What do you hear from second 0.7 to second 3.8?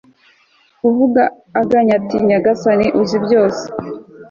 avuga aganya ati nyagasani, uzi byose